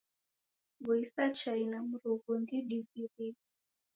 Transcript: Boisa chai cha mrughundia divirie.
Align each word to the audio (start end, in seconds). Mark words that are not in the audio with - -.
Boisa 0.83 1.23
chai 1.37 1.63
cha 1.71 1.79
mrughundia 1.87 2.59
divirie. 2.69 3.35